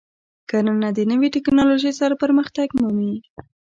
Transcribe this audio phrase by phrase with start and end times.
[0.49, 3.13] کرنه د نوې تکنالوژۍ سره پرمختګ مومي.